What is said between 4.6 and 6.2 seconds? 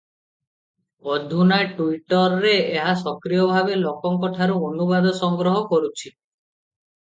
ଅନୁବାଦ ସଂଗ୍ରହ କରୁଛି।